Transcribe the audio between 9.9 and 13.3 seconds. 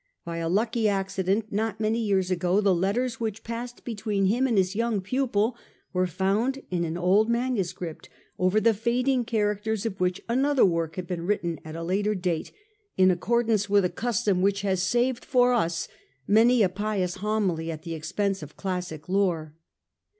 which another work had been written at a later date, in